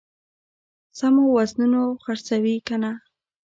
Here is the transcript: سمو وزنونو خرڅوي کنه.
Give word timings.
سمو 0.99 1.23
وزنونو 1.35 1.83
خرڅوي 2.03 2.55
کنه. 2.67 2.91